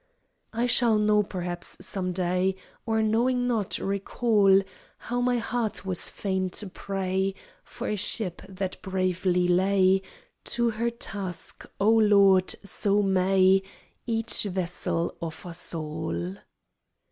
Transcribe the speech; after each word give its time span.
I 0.51 0.65
shall 0.65 0.97
know 0.97 1.21
perhaps 1.21 1.77
some 1.85 2.11
day, 2.11 2.55
Or, 2.87 3.03
knowing 3.03 3.45
not, 3.47 3.77
recall 3.77 4.63
How 4.97 5.21
my 5.21 5.37
heart 5.37 5.85
was 5.85 6.09
fain 6.09 6.49
to 6.57 6.65
pray 6.67 7.35
For 7.63 7.87
a 7.87 7.95
ship 7.95 8.41
that 8.49 8.81
bravely 8.81 9.47
lay 9.47 10.01
To 10.57 10.71
her 10.71 10.89
task: 10.89 11.67
O 11.79 11.91
Lord, 11.91 12.55
so 12.63 13.03
may 13.03 13.61
Each 14.07 14.41
vessel 14.45 15.15
of 15.21 15.45
us 15.45 15.71
all! 15.75 16.35